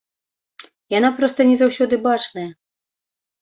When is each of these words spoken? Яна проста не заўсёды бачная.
Яна 0.97 1.09
проста 1.19 1.39
не 1.51 1.55
заўсёды 1.61 2.01
бачная. 2.07 2.47